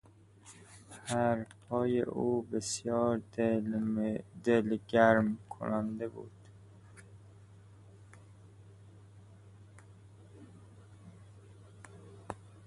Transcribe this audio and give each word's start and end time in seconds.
حرفهای 1.05 2.01
او 2.01 2.41
بسیار 2.41 3.21
دلگرم 4.43 5.37
کننده 5.49 6.07
بود. 6.07 6.31